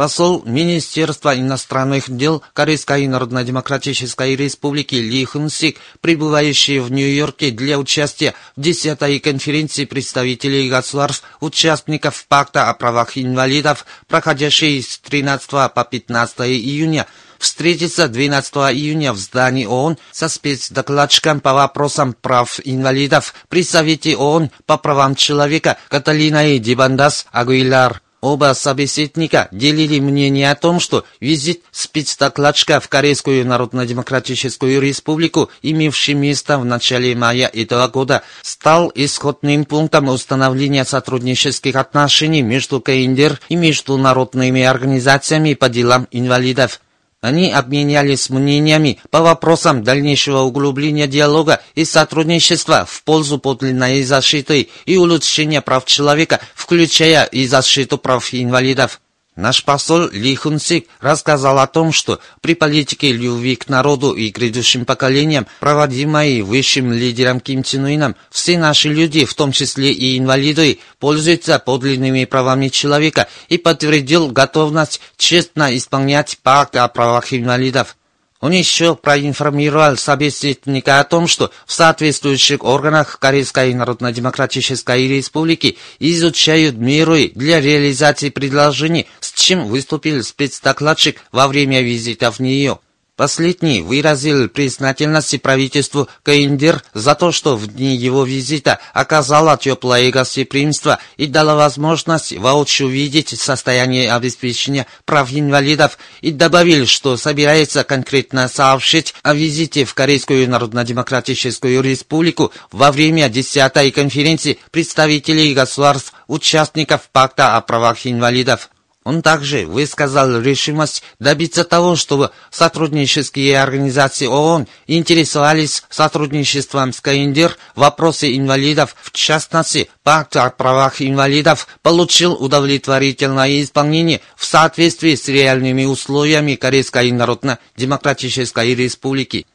Посол 0.00 0.42
Министерства 0.46 1.38
иностранных 1.38 2.08
дел 2.08 2.42
Корейской 2.54 3.06
Народно-Демократической 3.06 4.34
Республики 4.34 4.94
Ли 4.94 5.26
Хун 5.26 5.50
Сик, 5.50 5.76
прибывающий 6.00 6.78
в 6.78 6.90
Нью-Йорке 6.90 7.50
для 7.50 7.78
участия 7.78 8.32
в 8.56 8.62
10-й 8.62 9.18
конференции 9.18 9.84
представителей 9.84 10.70
государств, 10.70 11.24
участников 11.40 12.24
Пакта 12.28 12.70
о 12.70 12.72
правах 12.72 13.18
инвалидов, 13.18 13.84
проходящей 14.08 14.82
с 14.82 14.98
13 15.00 15.50
по 15.50 15.86
15 15.90 16.40
июня, 16.48 17.06
встретится 17.38 18.08
12 18.08 18.54
июня 18.72 19.12
в 19.12 19.18
здании 19.18 19.66
ООН 19.66 19.98
со 20.12 20.30
спецдокладчиком 20.30 21.40
по 21.40 21.52
вопросам 21.52 22.14
прав 22.14 22.58
инвалидов 22.64 23.34
при 23.50 23.62
Совете 23.62 24.16
ООН 24.16 24.50
по 24.64 24.78
правам 24.78 25.14
человека 25.14 25.76
Каталиной 25.90 26.58
Дибандас 26.58 27.26
Агуилар. 27.32 28.00
Оба 28.20 28.52
собеседника 28.54 29.48
делили 29.50 29.98
мнение 29.98 30.50
о 30.50 30.54
том, 30.54 30.78
что 30.78 31.04
визит 31.20 31.62
спецдокладчика 31.72 32.78
в 32.78 32.88
Корейскую 32.88 33.46
Народно-Демократическую 33.46 34.78
Республику, 34.80 35.50
имевший 35.62 36.12
место 36.14 36.58
в 36.58 36.66
начале 36.66 37.14
мая 37.14 37.50
этого 37.52 37.88
года, 37.88 38.22
стал 38.42 38.92
исходным 38.94 39.64
пунктом 39.64 40.08
установления 40.08 40.84
сотруднических 40.84 41.74
отношений 41.76 42.42
между 42.42 42.80
КНДР 42.80 43.40
и 43.48 43.56
международными 43.56 44.62
организациями 44.62 45.54
по 45.54 45.70
делам 45.70 46.06
инвалидов. 46.10 46.80
Они 47.20 47.50
обменялись 47.50 48.30
мнениями 48.30 48.98
по 49.10 49.20
вопросам 49.20 49.84
дальнейшего 49.84 50.40
углубления 50.40 51.06
диалога 51.06 51.60
и 51.74 51.84
сотрудничества 51.84 52.86
в 52.88 53.02
пользу 53.02 53.38
подлинной 53.38 54.02
защиты 54.04 54.70
и 54.86 54.96
улучшения 54.96 55.60
прав 55.60 55.84
человека, 55.84 56.40
включая 56.54 57.24
и 57.24 57.46
защиту 57.46 57.98
прав 57.98 58.32
инвалидов. 58.32 59.00
Наш 59.40 59.64
посол 59.64 60.10
Ли 60.10 60.34
Хун 60.34 60.58
Сик 60.58 60.86
рассказал 61.00 61.58
о 61.60 61.66
том, 61.66 61.92
что 61.92 62.20
при 62.42 62.54
политике 62.54 63.10
любви 63.10 63.56
к 63.56 63.70
народу 63.70 64.12
и 64.12 64.28
грядущим 64.28 64.84
поколениям, 64.84 65.46
проводимой 65.60 66.42
высшим 66.42 66.92
лидером 66.92 67.40
Ким 67.40 67.62
Чен 67.62 67.86
Ыном, 67.86 68.16
все 68.30 68.58
наши 68.58 68.90
люди, 68.90 69.24
в 69.24 69.32
том 69.32 69.52
числе 69.52 69.92
и 69.92 70.18
инвалиды, 70.18 70.78
пользуются 70.98 71.58
подлинными 71.58 72.26
правами 72.26 72.68
человека 72.68 73.28
и 73.48 73.56
подтвердил 73.56 74.28
готовность 74.28 75.00
честно 75.16 75.74
исполнять 75.74 76.36
пакт 76.42 76.76
о 76.76 76.86
правах 76.88 77.32
инвалидов. 77.32 77.96
Он 78.40 78.52
еще 78.52 78.96
проинформировал 78.96 79.98
собеседника 79.98 80.98
о 80.98 81.04
том, 81.04 81.26
что 81.26 81.50
в 81.66 81.72
соответствующих 81.72 82.64
органах 82.64 83.18
Корейской 83.18 83.74
Народно-Демократической 83.74 85.06
Республики 85.08 85.76
изучают 85.98 86.76
меры 86.76 87.32
для 87.34 87.60
реализации 87.60 88.30
предложений, 88.30 89.08
с 89.20 89.32
чем 89.32 89.66
выступил 89.66 90.22
спецдокладчик 90.22 91.20
во 91.32 91.48
время 91.48 91.82
визита 91.82 92.30
в 92.30 92.40
нее. 92.40 92.78
Последний 93.20 93.82
выразил 93.82 94.48
признательность 94.48 95.42
правительству 95.42 96.08
КНДР 96.22 96.82
за 96.94 97.14
то, 97.14 97.32
что 97.32 97.54
в 97.54 97.66
дни 97.66 97.94
его 97.94 98.24
визита 98.24 98.78
оказало 98.94 99.58
теплое 99.58 100.10
гостеприимство 100.10 100.98
и 101.18 101.26
дало 101.26 101.54
возможность 101.54 102.34
воочию 102.38 102.88
увидеть 102.88 103.38
состояние 103.38 104.10
обеспечения 104.10 104.86
прав 105.04 105.30
инвалидов 105.34 105.98
и 106.22 106.30
добавил, 106.30 106.86
что 106.86 107.18
собирается 107.18 107.84
конкретно 107.84 108.48
сообщить 108.48 109.14
о 109.22 109.34
визите 109.34 109.84
в 109.84 109.92
Корейскую 109.92 110.48
Народно-Демократическую 110.48 111.82
Республику 111.82 112.54
во 112.72 112.90
время 112.90 113.28
10-й 113.28 113.90
конференции 113.90 114.58
представителей 114.70 115.52
государств, 115.52 116.14
участников 116.26 117.10
Пакта 117.12 117.58
о 117.58 117.60
правах 117.60 118.06
инвалидов. 118.06 118.70
Он 119.02 119.22
также 119.22 119.66
высказал 119.66 120.42
решимость 120.42 121.02
добиться 121.18 121.64
того, 121.64 121.96
чтобы 121.96 122.32
сотруднические 122.50 123.58
организации 123.58 124.26
ООН 124.26 124.66
интересовались 124.86 125.84
сотрудничеством 125.88 126.92
с 126.92 127.00
КНДР 127.00 127.56
в 127.74 127.80
вопросе 127.80 128.36
инвалидов, 128.36 128.94
в 129.02 129.12
частности, 129.12 129.88
Пакт 130.02 130.36
о 130.36 130.50
правах 130.50 131.00
инвалидов 131.00 131.66
получил 131.82 132.34
удовлетворительное 132.34 133.62
исполнение 133.62 134.20
в 134.36 134.44
соответствии 134.44 135.14
с 135.14 135.28
реальными 135.28 135.84
условиями 135.86 136.56
Корейской 136.56 137.10
Народно-Демократической 137.10 138.74
Республики. 138.74 139.46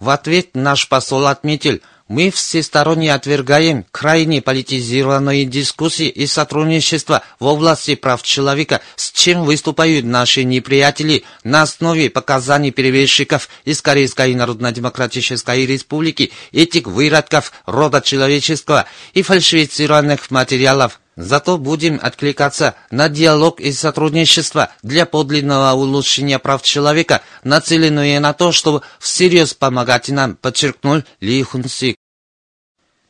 В 0.00 0.10
ответ 0.10 0.54
наш 0.54 0.88
посол 0.88 1.26
отметил– 1.26 1.80
мы 2.08 2.30
всесторонне 2.30 3.12
отвергаем 3.12 3.84
крайне 3.90 4.40
политизированные 4.40 5.44
дискуссии 5.44 6.08
и 6.08 6.26
сотрудничество 6.26 7.22
в 7.38 7.44
области 7.44 7.94
прав 7.94 8.22
человека, 8.22 8.80
с 8.96 9.12
чем 9.12 9.44
выступают 9.44 10.06
наши 10.06 10.44
неприятели 10.44 11.24
на 11.44 11.62
основе 11.62 12.10
показаний 12.10 12.70
перевезчиков 12.70 13.48
из 13.64 13.82
Корейской 13.82 14.34
Народно-Демократической 14.34 15.66
Республики, 15.66 16.32
этих 16.52 16.86
выродков 16.86 17.52
рода 17.66 18.00
человеческого 18.00 18.86
и 19.12 19.22
фальшифицированных 19.22 20.30
материалов. 20.30 21.00
Зато 21.18 21.58
будем 21.58 21.98
откликаться 22.00 22.76
на 22.92 23.08
диалог 23.08 23.58
и 23.58 23.72
сотрудничество 23.72 24.70
для 24.84 25.04
подлинного 25.04 25.72
улучшения 25.72 26.38
прав 26.38 26.62
человека, 26.62 27.22
нацеленные 27.42 28.20
на 28.20 28.32
то, 28.34 28.52
чтобы 28.52 28.82
всерьез 29.00 29.52
помогать 29.52 30.10
нам, 30.10 30.36
подчеркнул 30.36 31.02
Ли 31.20 31.42
Хун 31.42 31.64
Сик. 31.64 31.96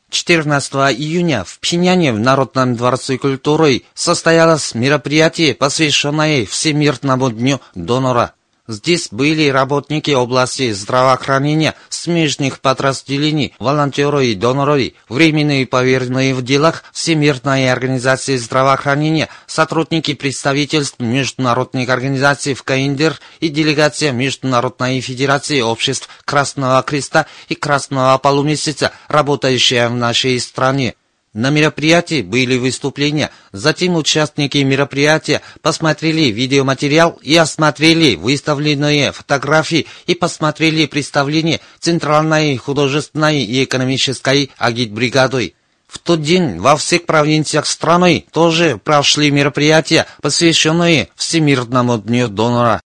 14 0.09 0.73
июня 0.97 1.43
в 1.43 1.59
Пхеньяне 1.59 2.11
в 2.11 2.19
Народном 2.19 2.75
дворце 2.75 3.19
культуры 3.19 3.83
состоялось 3.93 4.73
мероприятие, 4.73 5.53
посвященное 5.53 6.47
Всемирному 6.47 7.29
дню 7.29 7.61
донора. 7.75 8.33
Здесь 8.69 9.07
были 9.09 9.49
работники 9.49 10.11
области 10.11 10.71
здравоохранения, 10.73 11.73
смежных 11.89 12.59
подразделений, 12.59 13.55
волонтеры 13.57 14.27
и 14.27 14.35
доноры, 14.35 14.93
временные 15.09 15.65
поверенные 15.65 16.35
в 16.35 16.43
делах 16.43 16.83
Всемирной 16.93 17.71
организации 17.71 18.37
здравоохранения, 18.37 19.27
сотрудники 19.47 20.13
представительств 20.13 20.99
международных 20.99 21.89
организаций 21.89 22.53
в 22.53 22.61
КНДР 22.61 23.19
и 23.39 23.49
делегация 23.49 24.11
Международной 24.11 25.01
Федерации 25.01 25.61
обществ 25.61 26.07
Красного 26.23 26.83
Креста 26.83 27.25
и 27.47 27.55
Красного 27.55 28.19
Полумесяца, 28.19 28.91
работающая 29.07 29.89
в 29.89 29.95
нашей 29.95 30.39
стране. 30.39 30.93
На 31.33 31.51
мероприятии 31.51 32.23
были 32.23 32.57
выступления, 32.57 33.29
затем 33.51 33.95
участники 33.95 34.57
мероприятия 34.57 35.41
посмотрели 35.61 36.31
видеоматериал 36.31 37.19
и 37.21 37.35
осмотрели 37.35 38.15
выставленные 38.15 39.11
фотографии 39.11 39.85
и 40.07 40.15
посмотрели 40.15 40.87
представление 40.87 41.59
Центральной 41.79 42.57
художественной 42.57 43.43
и 43.43 43.63
экономической 43.63 44.49
агитбригадой. 44.57 45.53
В 45.87 45.99
тот 45.99 46.21
день 46.21 46.59
во 46.59 46.75
всех 46.77 47.05
провинциях 47.05 47.67
страны 47.67 48.25
тоже 48.31 48.79
прошли 48.83 49.29
мероприятия, 49.29 50.07
посвященные 50.21 51.09
Всемирному 51.15 51.99
дню 51.99 52.27
донора. 52.27 52.81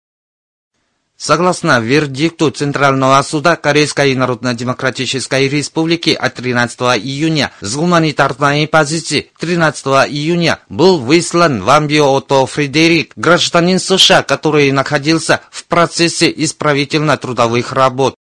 Согласно 1.22 1.82
вердикту 1.82 2.50
Центрального 2.50 3.22
суда 3.24 3.58
Корейской 3.58 4.16
Народно-Демократической 4.16 5.50
Республики 5.50 6.12
от 6.12 6.36
13 6.36 6.80
июня, 6.98 7.52
с 7.60 7.76
гуманитарной 7.76 8.70
позиции 8.70 9.30
13 9.38 9.86
июня 10.10 10.60
был 10.70 10.98
выслан 10.98 11.62
в 11.62 11.70
Амбиото 11.70 12.46
Фредерик, 12.46 13.12
гражданин 13.18 13.80
США, 13.80 14.24
который 14.24 14.72
находился 14.72 15.42
в 15.52 15.66
процессе 15.66 16.32
исправительно-трудовых 16.34 17.74
работ. 17.74 18.16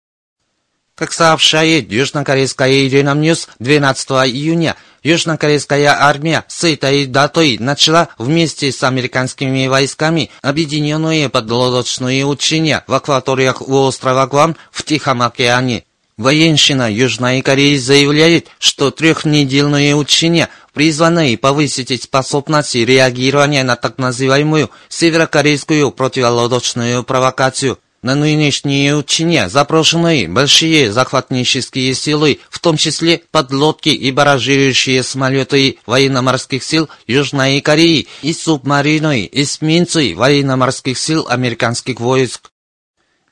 Как 0.96 1.12
сообщает 1.12 1.92
южнокорейская 1.92 2.88
Ирина 2.88 3.14
Ньюс 3.14 3.48
12 3.60 4.10
июня, 4.26 4.74
Южнокорейская 5.02 5.96
армия 5.98 6.44
с 6.48 6.64
этой 6.64 7.06
датой 7.06 7.56
начала 7.58 8.08
вместе 8.18 8.72
с 8.72 8.82
американскими 8.82 9.66
войсками 9.66 10.30
объединенные 10.42 11.28
подлодочные 11.28 12.24
учения 12.24 12.82
в 12.86 12.94
акваториях 12.94 13.62
у 13.62 13.74
острова 13.74 14.26
Гуам 14.26 14.56
в 14.72 14.82
Тихом 14.82 15.22
океане. 15.22 15.84
Военщина 16.16 16.92
Южной 16.92 17.42
Кореи 17.42 17.76
заявляет, 17.76 18.48
что 18.58 18.90
трехнедельные 18.90 19.94
учения 19.94 20.48
призваны 20.74 21.38
повысить 21.38 22.02
способность 22.02 22.74
реагирования 22.74 23.62
на 23.62 23.76
так 23.76 23.98
называемую 23.98 24.68
северокорейскую 24.88 25.92
противолодочную 25.92 27.04
провокацию– 27.04 27.78
на 28.02 28.14
нынешние 28.14 28.96
учения 28.96 29.48
запрошены 29.48 30.28
большие 30.28 30.92
захватнические 30.92 31.94
силы, 31.94 32.40
в 32.50 32.58
том 32.58 32.76
числе 32.76 33.22
подлодки 33.30 33.88
и 33.88 34.10
баражирующие 34.12 35.02
самолеты 35.02 35.78
военно-морских 35.86 36.62
сил 36.62 36.88
Южной 37.06 37.60
Кореи 37.60 38.06
и 38.22 38.32
субмарины 38.32 39.28
эсминцы 39.30 40.14
военно-морских 40.14 40.98
сил 40.98 41.26
американских 41.28 42.00
войск. 42.00 42.50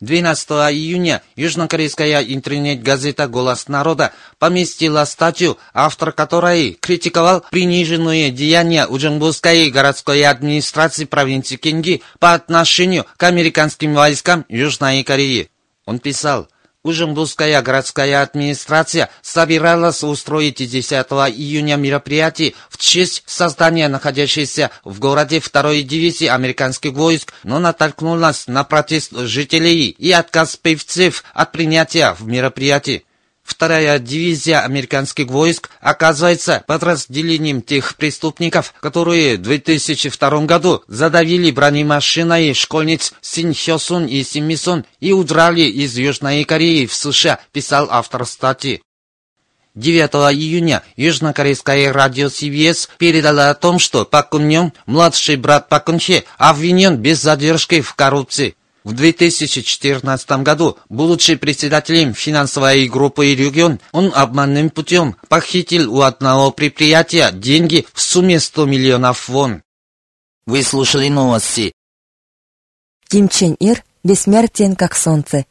12 0.01 0.49
июня 0.73 1.23
южнокорейская 1.37 2.23
интернет-газета 2.23 3.29
«Голос 3.29 3.69
народа» 3.69 4.13
поместила 4.39 5.05
статью, 5.05 5.59
автор 5.73 6.13
которой 6.13 6.73
критиковал 6.73 7.45
приниженные 7.51 8.31
деяния 8.31 8.87
Уджонгбургской 8.87 9.71
городской 9.71 10.25
администрации 10.25 11.05
провинции 11.05 11.57
Кенги 11.57 12.03
по 12.19 12.35
отношению 12.35 13.07
к 13.17 13.23
американским 13.23 13.95
войскам 13.95 14.45
Южной 14.49 15.03
Кореи. 15.03 15.51
Он 15.85 15.99
писал– 15.99 16.49
Ужембургская 16.87 17.61
городская 17.63 18.23
администрация 18.23 19.11
собиралась 19.21 20.05
устроить 20.05 20.59
10 20.59 20.93
июня 21.35 21.75
мероприятие 21.75 22.55
в 22.71 22.79
честь 22.79 23.25
создания 23.27 23.89
находящейся 23.89 24.71
в 24.85 25.01
городе 25.01 25.41
второй 25.41 25.83
дивизии 25.83 26.29
американских 26.29 26.93
войск, 26.93 27.35
но 27.43 27.59
натолкнулась 27.59 28.47
на 28.47 28.63
протест 28.63 29.11
жителей 29.19 29.89
и 29.89 30.13
отказ 30.13 30.55
певцев 30.55 31.25
от 31.35 31.51
принятия 31.51 32.15
в 32.17 32.25
мероприятии. 32.25 33.05
Вторая 33.47 34.01
дивизия 34.01 34.61
американских 34.61 35.29
войск 35.29 35.71
оказывается 35.81 36.65
подразделением 36.67 37.63
тех 37.63 37.95
преступников, 37.95 38.75
которые 38.81 39.37
в 39.37 39.43
2002 39.43 40.41
году 40.47 40.83
задавили 40.89 41.53
бронемашиной 41.53 42.53
школьниц 42.55 43.15
Син 43.23 43.55
Хёсун 43.55 44.07
и 44.07 44.25
Син 44.25 44.47
Мисон 44.47 44.85
и 44.99 45.13
удрали 45.13 45.61
из 45.61 45.97
Южной 45.97 46.43
Кореи 46.43 46.87
в 46.87 46.95
США, 46.95 47.39
писал 47.53 47.87
автор 47.89 48.27
статьи. 48.27 48.83
9 49.77 50.11
июня 50.35 50.83
южнокорейское 50.97 51.93
радио 51.93 52.27
CBS 52.27 52.89
передало 52.99 53.51
о 53.51 53.55
том, 53.55 53.79
что 53.79 54.05
Пак 54.05 54.33
младший 54.87 55.37
брат 55.37 55.69
Пак 55.69 55.85
Кун 55.85 56.01
обвинен 56.37 56.97
без 56.97 57.23
задержки 57.23 57.81
в 57.81 57.95
коррупции. 57.95 58.57
В 58.87 58.93
2014 58.93 60.45
году, 60.45 60.79
будучи 60.89 61.35
председателем 61.35 62.15
финансовой 62.15 62.87
группы 62.87 63.35
«Регион», 63.35 63.81
он 63.91 64.13
обманным 64.15 64.71
путем 64.71 65.17
похитил 65.29 65.93
у 65.93 66.03
одного 66.03 66.53
предприятия 66.53 67.33
деньги 67.33 67.85
в 67.93 68.01
сумме 68.01 68.39
100 68.39 68.65
миллионов 68.67 69.29
вон. 69.29 69.65
Вы 70.47 70.63
слушали 70.63 71.09
новости. 71.09 71.73
Ким 73.09 73.29
Чен 73.29 73.55
Ир 73.55 73.83
бессмертен, 74.05 74.77
как 74.77 74.95
солнце. 74.95 75.47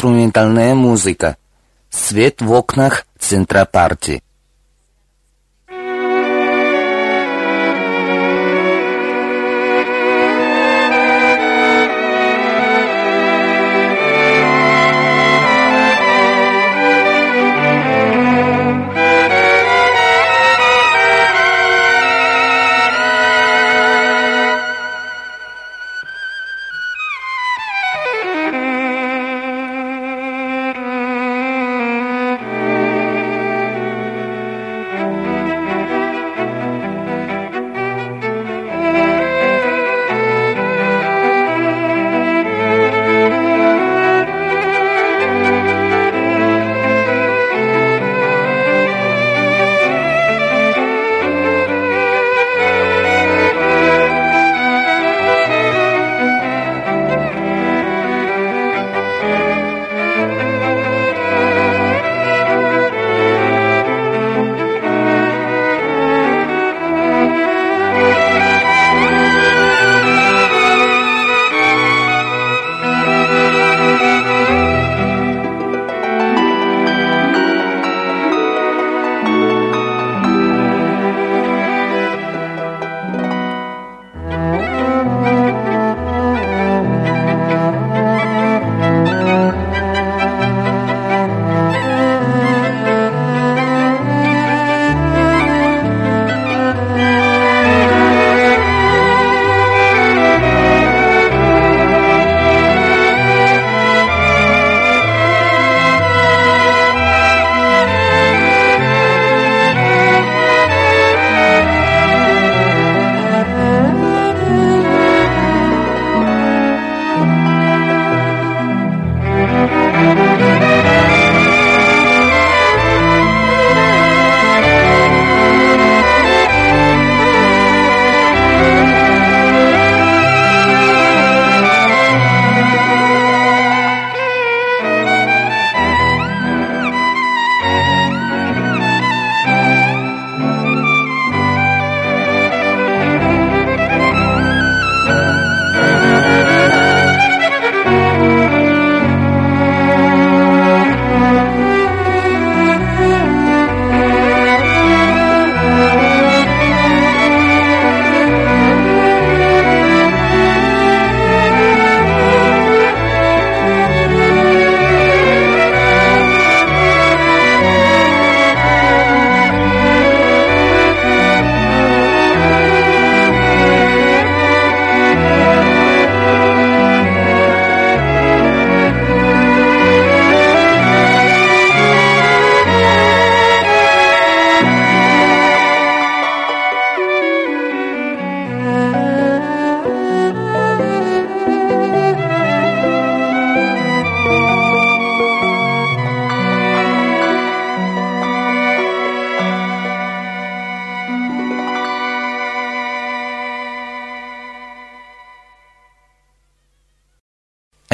Инструментальная 0.00 0.74
музыка. 0.74 1.36
Свет 1.90 2.40
в 2.40 2.50
окнах 2.52 3.06
центра 3.18 3.66
партии. 3.66 4.22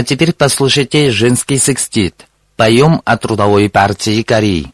Теперь 0.07 0.33
послушайте 0.33 1.11
женский 1.11 1.59
секстит. 1.59 2.27
Поем 2.57 3.03
о 3.05 3.19
трудовой 3.19 3.69
партии 3.69 4.23
Кореи. 4.23 4.73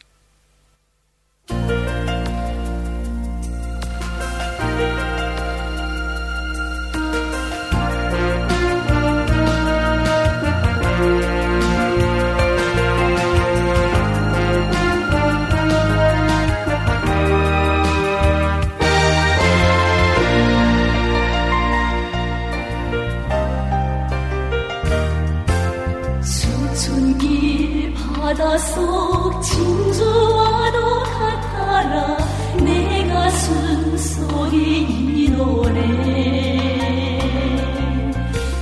바닷속 28.33 29.43
진주와도 29.43 31.03
같아라. 31.03 32.17
내 32.63 33.07
가슴 33.07 33.95
속이 33.95 34.57
이 34.57 35.29
노래 35.29 35.79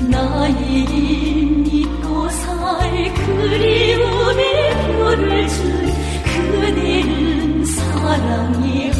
나의 0.09 0.85
믿고 1.63 2.29
살 2.29 3.13
그리움의 3.13 4.71
별을 4.75 5.47
준 5.47 5.93
그대는 6.51 7.65
사랑의 7.65 8.91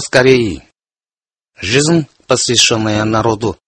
Голос 0.00 0.08
Кореи. 0.08 0.62
Жизнь, 1.60 2.06
посвященная 2.26 3.04
народу. 3.04 3.58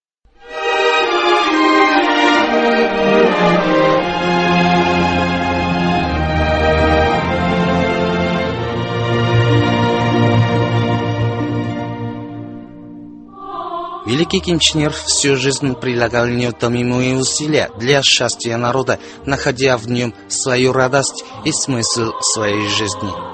Великий 14.06 14.38
Ир 14.38 14.92
всю 14.92 15.36
жизнь 15.36 15.74
прилагал 15.74 16.26
неутомимые 16.28 17.18
усилия 17.18 17.70
для 17.78 18.02
счастья 18.02 18.56
народа, 18.56 18.98
находя 19.26 19.76
в 19.76 19.86
нем 19.86 20.14
свою 20.28 20.72
радость 20.72 21.24
и 21.44 21.52
смысл 21.52 22.12
своей 22.22 22.68
жизни. 22.68 23.31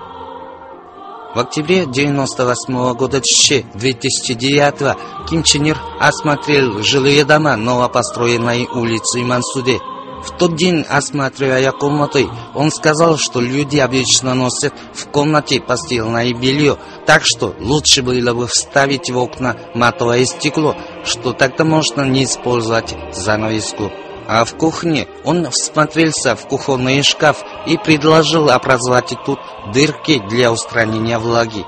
В 1.34 1.40
октябре 1.40 1.84
98 1.84 2.94
года 2.94 3.20
2009 3.20 5.28
Ким 5.28 5.42
Чен 5.42 5.66
Ир 5.66 5.78
осмотрел 6.00 6.82
жилые 6.82 7.26
дома 7.26 7.54
новопостроенной 7.54 8.66
улицы 8.66 9.20
Мансуде. 9.20 9.78
В 10.24 10.30
тот 10.38 10.56
день, 10.56 10.86
осматривая 10.88 11.70
комнаты, 11.72 12.28
он 12.54 12.70
сказал, 12.70 13.18
что 13.18 13.40
люди 13.40 13.76
обычно 13.76 14.34
носят 14.34 14.72
в 14.94 15.06
комнате 15.08 15.60
постельное 15.60 16.32
белье, 16.32 16.78
так 17.04 17.26
что 17.26 17.54
лучше 17.60 18.02
было 18.02 18.32
бы 18.32 18.46
вставить 18.46 19.10
в 19.10 19.18
окна 19.18 19.54
матовое 19.74 20.24
стекло, 20.24 20.74
что 21.04 21.34
тогда 21.34 21.64
можно 21.64 22.02
не 22.02 22.24
использовать 22.24 22.96
занавеску. 23.12 23.92
А 24.28 24.44
в 24.44 24.56
кухне 24.56 25.08
он 25.24 25.50
всмотрелся 25.50 26.36
в 26.36 26.46
кухонный 26.46 27.02
шкаф 27.02 27.42
и 27.66 27.78
предложил 27.78 28.50
образовать 28.50 29.14
тут 29.24 29.38
дырки 29.72 30.20
для 30.28 30.52
устранения 30.52 31.18
влаги. 31.18 31.64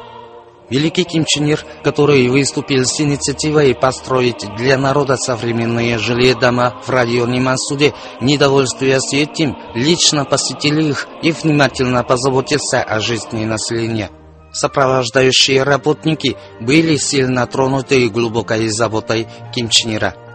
Великий 0.68 1.04
Ким 1.04 1.24
Чен 1.24 1.46
Ир, 1.46 1.64
который 1.82 2.28
выступил 2.28 2.84
с 2.84 3.00
инициативой 3.00 3.74
построить 3.74 4.46
для 4.58 4.76
народа 4.76 5.16
современные 5.16 5.96
жилые 5.96 6.34
дома 6.34 6.78
в 6.84 6.90
районе 6.90 7.40
Мансуде, 7.40 7.94
недовольствуясь 8.20 9.14
этим, 9.14 9.56
лично 9.74 10.26
посетил 10.26 10.78
их 10.78 11.08
и 11.22 11.32
внимательно 11.32 12.04
позаботился 12.04 12.82
о 12.82 13.00
жизни 13.00 13.46
населения. 13.46 14.10
Сопровождающие 14.52 15.62
работники 15.62 16.36
были 16.60 16.96
сильно 16.96 17.46
тронуты 17.46 18.10
глубокой 18.10 18.68
заботой 18.68 19.26
Ким 19.54 19.70
Чен 19.70 19.96
Ира. 19.96 20.29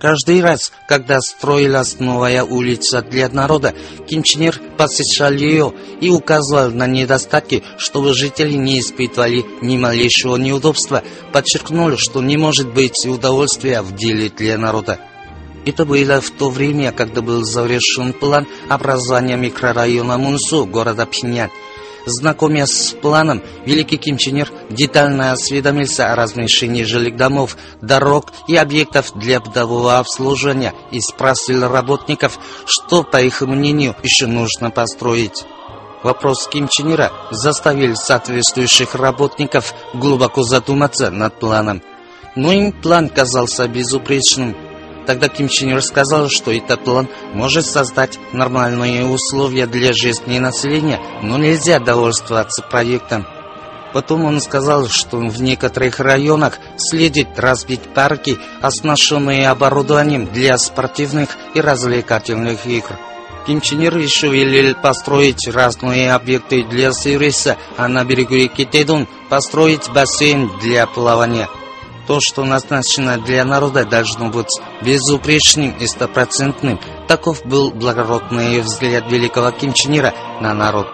Каждый 0.00 0.40
раз, 0.40 0.72
когда 0.88 1.20
строилась 1.20 2.00
новая 2.00 2.42
улица 2.42 3.02
для 3.02 3.28
народа, 3.28 3.74
Ир 4.08 4.60
посещал 4.78 5.30
ее 5.30 5.74
и 6.00 6.08
указывал 6.08 6.70
на 6.70 6.86
недостатки, 6.86 7.62
чтобы 7.76 8.14
жители 8.14 8.54
не 8.54 8.80
испытывали 8.80 9.44
ни 9.60 9.76
малейшего 9.76 10.36
неудобства, 10.36 11.04
подчеркнул, 11.32 11.98
что 11.98 12.22
не 12.22 12.38
может 12.38 12.72
быть 12.72 13.04
удовольствия 13.04 13.82
в 13.82 13.94
деле 13.94 14.30
для 14.30 14.56
народа. 14.56 14.98
Это 15.66 15.84
было 15.84 16.22
в 16.22 16.30
то 16.30 16.48
время, 16.48 16.92
когда 16.92 17.20
был 17.20 17.44
завершен 17.44 18.14
план 18.14 18.46
образования 18.70 19.36
микрорайона 19.36 20.16
Мунсу 20.16 20.64
города 20.64 21.04
Пхеньян. 21.04 21.50
Знакомясь 22.06 22.70
с 22.70 22.92
планом, 22.92 23.42
великий 23.66 23.98
Ким 23.98 24.16
Чен 24.16 24.38
Ир 24.38 24.52
детально 24.70 25.32
осведомился 25.32 26.12
о 26.12 26.16
размещении 26.16 26.82
жилых 26.82 27.16
домов, 27.16 27.56
дорог 27.82 28.32
и 28.48 28.56
объектов 28.56 29.12
для 29.14 29.40
бытового 29.40 29.98
обслуживания 29.98 30.74
и 30.90 31.00
спросил 31.00 31.68
работников, 31.68 32.38
что, 32.64 33.02
по 33.02 33.20
их 33.20 33.42
мнению, 33.42 33.94
еще 34.02 34.26
нужно 34.26 34.70
построить. 34.70 35.44
Вопрос 36.02 36.48
Ким 36.48 36.68
Чен 36.68 36.92
Ира 36.94 37.12
заставил 37.30 37.94
соответствующих 37.94 38.94
работников 38.94 39.74
глубоко 39.92 40.42
задуматься 40.42 41.10
над 41.10 41.38
планом. 41.38 41.82
Но 42.36 42.52
им 42.52 42.72
план 42.72 43.08
казался 43.08 43.68
безупречным. 43.68 44.56
Тогда 45.06 45.28
Ким 45.28 45.48
Чен 45.48 45.70
Ир 45.70 45.82
сказал, 45.82 46.28
что 46.28 46.52
этот 46.52 46.84
план 46.84 47.08
может 47.34 47.66
создать 47.66 48.18
нормальные 48.32 49.06
условия 49.06 49.66
для 49.66 49.92
жизни 49.92 50.38
населения, 50.38 51.00
но 51.22 51.38
нельзя 51.38 51.78
довольствоваться 51.78 52.62
проектом. 52.62 53.26
Потом 53.92 54.24
он 54.24 54.40
сказал, 54.40 54.86
что 54.86 55.16
в 55.16 55.42
некоторых 55.42 55.98
районах 55.98 56.58
следует 56.76 57.38
разбить 57.38 57.82
парки, 57.92 58.38
оснащенные 58.60 59.48
оборудованием 59.48 60.26
для 60.26 60.56
спортивных 60.58 61.30
и 61.54 61.60
развлекательных 61.60 62.66
игр. 62.66 62.96
Ким 63.46 63.60
Чен 63.60 63.82
Ир 63.82 63.96
еще 63.96 64.28
велел 64.28 64.76
построить 64.76 65.48
разные 65.48 66.12
объекты 66.12 66.62
для 66.62 66.92
сервиса, 66.92 67.56
а 67.76 67.88
на 67.88 68.04
берегу 68.04 68.34
реки 68.34 68.64
Тедун 68.64 69.08
построить 69.28 69.88
бассейн 69.88 70.50
для 70.60 70.86
плавания. 70.86 71.48
То, 72.06 72.20
что 72.20 72.44
назначено 72.44 73.18
для 73.18 73.44
народа, 73.44 73.84
должно 73.84 74.30
быть 74.30 74.60
безупречным 74.82 75.72
и 75.78 75.86
стопроцентным. 75.86 76.80
Таков 77.08 77.44
был 77.44 77.70
благородный 77.70 78.60
взгляд 78.60 79.10
великого 79.10 79.50
Ким 79.52 79.72
Чен 79.72 79.96
Ира 79.96 80.14
на 80.40 80.54
народ. 80.54 80.88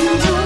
you. 0.00 0.18
do 0.18 0.39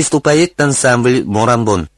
Выступает 0.00 0.58
ансамбль 0.58 1.24
«Морамбон». 1.26 1.90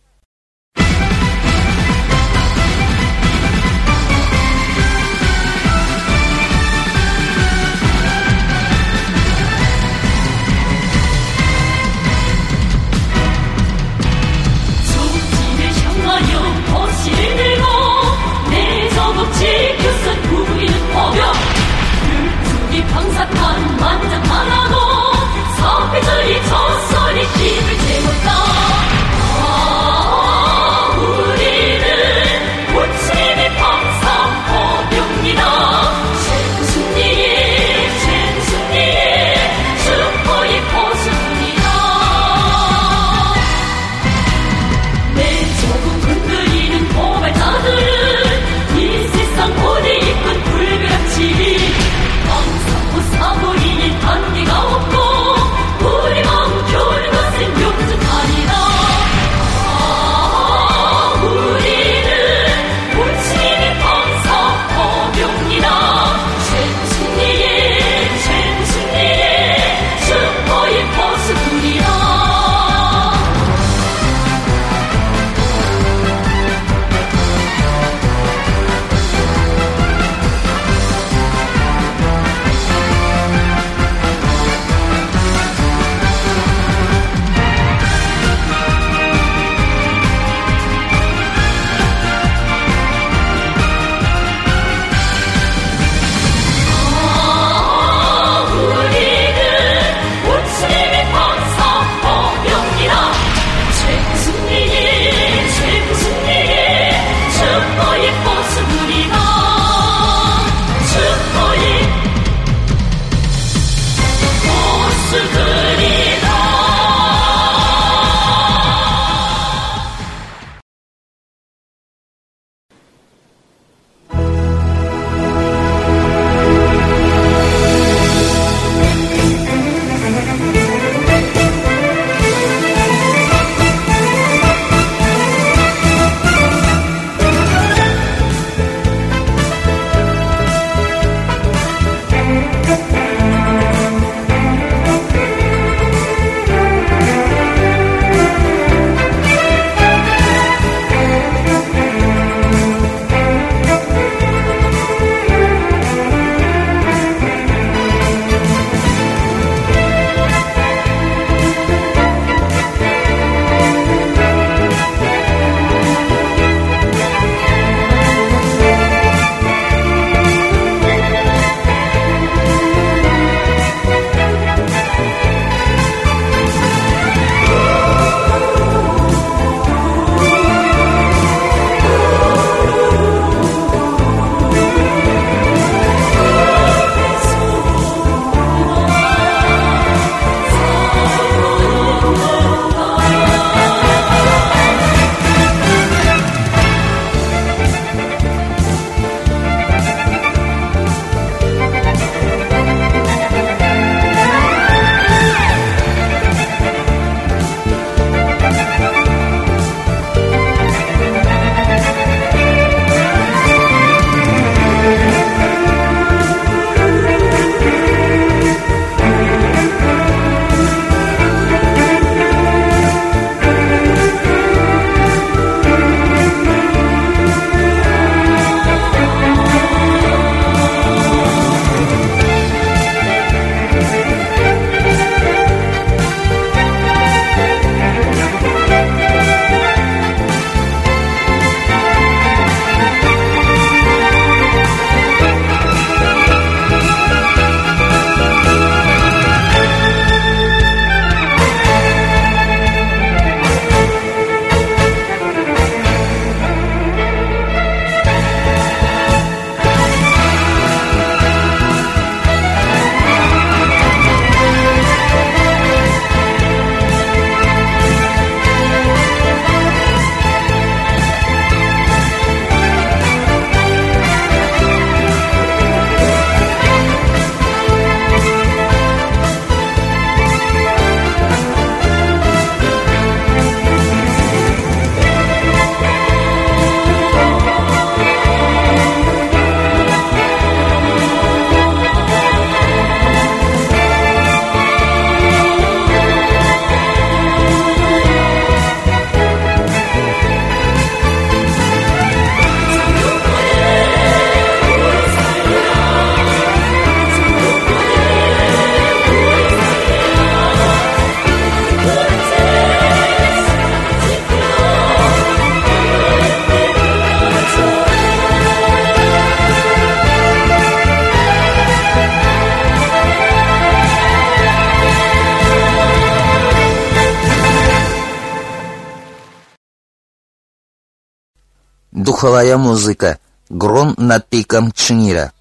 Духовая 332.22 332.56
музыка. 332.56 333.18
Гром 333.50 333.96
над 333.98 334.28
пиком 334.28 334.70
Чнира. 334.70 335.32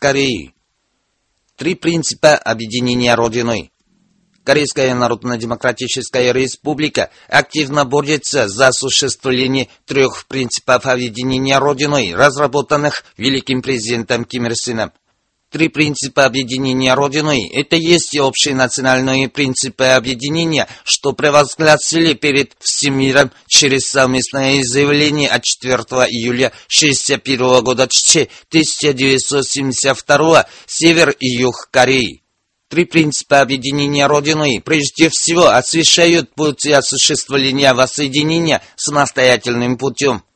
Кореи. 0.00 0.54
Три 1.56 1.74
принципа 1.74 2.34
объединения 2.34 3.14
Родиной. 3.14 3.70
Корейская 4.44 4.94
Народно-Демократическая 4.94 6.32
Республика 6.32 7.10
активно 7.28 7.84
борется 7.84 8.48
за 8.48 8.68
осуществление 8.68 9.68
трех 9.84 10.26
принципов 10.26 10.86
объединения 10.86 11.58
Родиной, 11.58 12.14
разработанных 12.14 13.04
великим 13.18 13.60
президентом 13.60 14.24
Ким 14.24 14.46
Ир 14.46 14.56
Сеном. 14.56 14.92
Три 15.50 15.68
принципа 15.68 16.24
объединения 16.26 16.94
Родиной– 16.94 17.48
это 17.52 17.74
есть 17.74 18.16
общие 18.16 18.54
национальные 18.54 19.28
принципы 19.28 19.86
объединения, 19.86 20.68
что 20.84 21.12
провозгласили 21.12 22.14
перед 22.14 22.52
всем 22.60 22.96
миром 22.96 23.32
через 23.48 23.88
совместное 23.88 24.62
заявление 24.62 25.28
от 25.28 25.42
4 25.42 25.72
июля 26.08 26.52
1961 26.68 27.64
года 27.64 27.82
1972 27.82 30.46
Север 30.66 31.10
и 31.18 31.26
Юг 31.26 31.68
Кореи. 31.72 32.22
Три 32.68 32.84
принципа 32.84 33.40
объединения 33.40 34.06
Родиной 34.06 34.62
прежде 34.64 35.08
всего 35.08 35.48
освещают 35.48 36.32
путь 36.32 36.64
осуществления 36.68 37.74
воссоединения 37.74 38.62
самостоятельным 38.76 39.78
путем– 39.78 40.22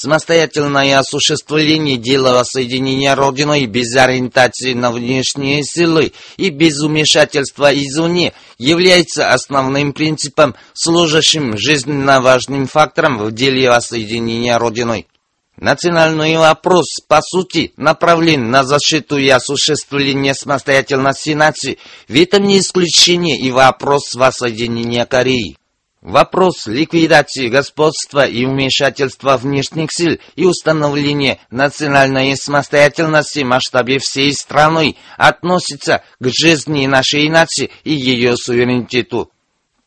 Самостоятельное 0.00 0.96
осуществление 0.96 1.96
дела 1.96 2.32
воссоединения 2.32 3.16
Родиной 3.16 3.66
без 3.66 3.96
ориентации 3.96 4.72
на 4.72 4.92
внешние 4.92 5.64
силы 5.64 6.12
и 6.36 6.50
без 6.50 6.80
вмешательства 6.80 7.74
извне 7.74 8.32
является 8.58 9.32
основным 9.32 9.92
принципом, 9.92 10.54
служащим 10.72 11.58
жизненно 11.58 12.20
важным 12.20 12.68
фактором 12.68 13.18
в 13.18 13.32
деле 13.32 13.70
воссоединения 13.70 14.56
Родиной. 14.56 15.08
Национальный 15.56 16.36
вопрос, 16.36 17.00
по 17.08 17.20
сути, 17.20 17.72
направлен 17.76 18.52
на 18.52 18.62
защиту 18.62 19.18
и 19.18 19.28
осуществление 19.28 20.34
самостоятельности 20.34 21.30
нации, 21.30 21.78
в 22.06 22.14
этом 22.14 22.44
не 22.44 22.60
исключение 22.60 23.36
и 23.36 23.50
вопрос 23.50 24.14
воссоединения 24.14 25.06
Кореи. 25.06 25.56
Вопрос 26.00 26.68
ликвидации 26.68 27.48
господства 27.48 28.24
и 28.24 28.46
вмешательства 28.46 29.36
внешних 29.36 29.90
сил 29.90 30.18
и 30.36 30.44
установления 30.44 31.40
национальной 31.50 32.36
самостоятельности 32.36 33.40
в 33.40 33.46
масштабе 33.46 33.98
всей 33.98 34.32
страны 34.32 34.94
относится 35.16 36.04
к 36.20 36.28
жизни 36.28 36.86
нашей 36.86 37.28
нации 37.28 37.70
и 37.82 37.94
ее 37.94 38.36
суверенитету. 38.36 39.32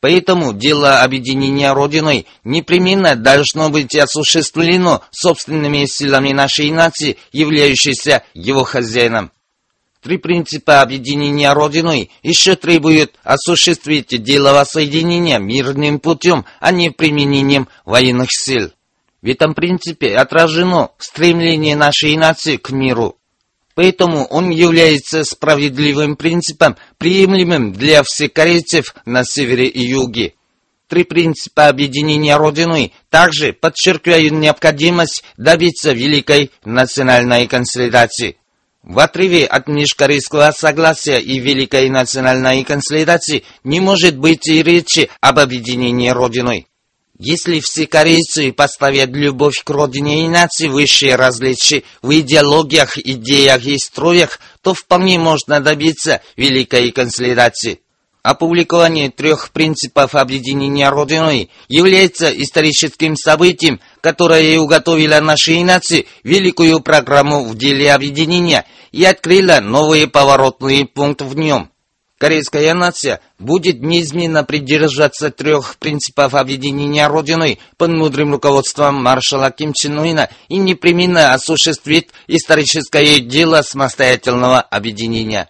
Поэтому 0.01 0.51
дело 0.51 1.01
объединения 1.01 1.72
Родиной 1.72 2.26
непременно 2.43 3.16
должно 3.16 3.70
быть 3.70 3.95
осуществлено 3.95 5.03
собственными 5.12 5.86
силами 5.86 6.34
нашей 6.34 6.72
нации, 6.72 7.18
являющейся 7.32 8.24
его 8.34 8.64
хозяином. 8.64 9.32
Три 10.02 10.18
принципа 10.18 10.82
объединения 10.82 11.54
Родиной 11.54 12.10
еще 12.24 12.56
требуют 12.56 13.14
осуществить 13.24 14.24
дело 14.24 14.52
воссоединения 14.52 15.38
мирным 15.38 15.99
путем, 15.99 16.45
а 16.60 16.72
не 16.72 16.89
применением 16.89 17.68
военных 17.86 18.32
сил. 18.32 18.72
В 19.22 19.28
этом 19.28 19.54
принципе 19.54 20.16
отражено 20.16 20.89
стремление 20.97 21.76
нашей 21.76 22.18
нации 22.18 22.58
к 22.58 22.72
миру. 22.72 23.18
Поэтому 23.76 24.26
он 24.26 24.49
является 24.49 25.24
справедливым 25.24 26.16
принципом, 26.16 26.78
приемлемым 26.97 27.72
для 27.72 28.02
всех 28.02 28.34
корейцев 28.34 28.95
на 29.06 29.24
севере 29.24 29.68
и 29.68 29.82
юге. 29.86 30.34
три 30.88 31.04
принципа 31.04 31.68
объединения 31.68 32.36
Родиной 32.36 32.91
также 33.12 33.54
подчеркивают 33.54 34.34
необходимость 34.34 35.24
добиться 35.38 35.93
великой 35.93 36.49
национальной 36.66 37.47
консолидации. 37.47 38.38
В 38.84 38.97
отрыве 38.97 39.45
от 39.45 39.67
межкорейского 39.67 40.51
согласия 40.57 41.19
и 41.19 41.38
великой 41.39 41.89
национальной 41.89 42.63
консолидации 42.63 43.43
не 43.63 43.79
может 43.79 44.17
быть 44.17 44.47
и 44.47 44.63
речи 44.63 45.09
об 45.19 45.38
объединении 45.38 46.09
Родиной. 46.09 46.67
Если 47.19 47.59
все 47.59 47.86
корейцы 47.86 48.51
поставят 48.51 49.11
любовь 49.11 49.63
к 49.63 49.69
родине 49.69 50.25
и 50.25 50.27
нации 50.27 50.67
выше 50.67 51.15
различий 51.15 51.86
в 52.01 52.11
идеологиях, 52.11 52.97
идеях 52.97 53.63
и 53.63 53.77
строях, 53.77 54.39
то 54.63 54.73
вполне 54.73 55.19
можно 55.19 55.59
добиться 55.59 56.21
великой 56.36 56.91
консолидации. 56.91 57.82
Опубликование 58.24 59.09
трех 59.09 59.49
принципов 59.49 60.13
объединения 60.13 60.89
Родиной 60.89 61.49
является 61.67 62.30
историческим 62.30 63.15
событием, 63.15 63.80
которое 63.99 64.59
уготовило 64.59 65.19
нашей 65.19 65.63
нации 65.63 66.05
великую 66.24 66.82
программу 66.82 67.43
в 67.43 67.57
деле 67.57 67.91
объединения 67.91 68.65
и 68.91 69.03
открыло 69.05 69.59
новые 69.59 70.07
поворотные 70.07 70.86
пункты 70.86 71.26
в 71.26 71.36
нем. 71.36 71.72
Корейская 72.19 72.76
нация 72.76 73.22
будет 73.39 73.82
неизменно 73.82 74.43
придерживаться 74.43 75.32
трех 75.32 75.78
принципов 75.78 76.36
объединения 76.36 77.07
Родиной 77.07 77.57
под 77.78 77.89
мудрым 77.89 78.34
руководством 78.34 79.01
маршала 79.01 79.49
Ким 79.49 79.74
Чен 79.74 79.97
Уина 79.97 80.30
и 80.47 80.57
непременно 80.57 81.34
осуществит 81.34 82.11
историческое 82.28 83.19
дело 83.19 83.63
самостоятельного 83.63 84.61
объединения. 84.61 85.49